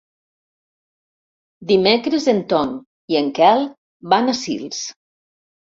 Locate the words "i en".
3.15-3.33